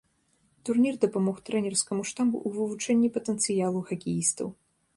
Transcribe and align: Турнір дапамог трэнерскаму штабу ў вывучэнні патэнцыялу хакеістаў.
Турнір 0.67 0.95
дапамог 1.03 1.37
трэнерскаму 1.49 2.07
штабу 2.13 2.35
ў 2.39 2.49
вывучэнні 2.57 3.13
патэнцыялу 3.21 3.87
хакеістаў. 3.91 4.47